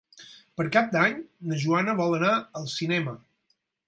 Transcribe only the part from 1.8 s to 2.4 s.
vol anar